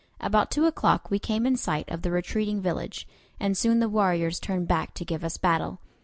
[0.19, 3.07] About two o'clock we came in sight of the retreating village,
[3.39, 5.79] and soon the warriors turned back to give us battle.